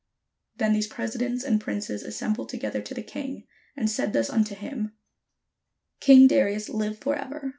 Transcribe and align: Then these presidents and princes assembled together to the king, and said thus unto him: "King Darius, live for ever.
Then 0.57 0.73
these 0.73 0.87
presidents 0.87 1.43
and 1.43 1.61
princes 1.61 2.01
assembled 2.01 2.49
together 2.49 2.81
to 2.81 2.95
the 2.95 3.03
king, 3.03 3.45
and 3.77 3.87
said 3.87 4.13
thus 4.13 4.31
unto 4.31 4.55
him: 4.55 4.93
"King 5.99 6.25
Darius, 6.25 6.69
live 6.69 6.97
for 6.97 7.15
ever. 7.15 7.49